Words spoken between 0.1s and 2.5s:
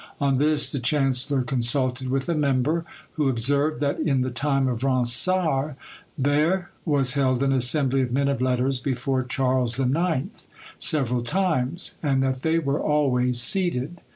On this the chancellor consulted with a